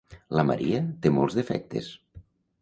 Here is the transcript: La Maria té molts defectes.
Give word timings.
La 0.37 0.45
Maria 0.51 0.79
té 1.03 1.11
molts 1.19 1.37
defectes. 1.41 1.93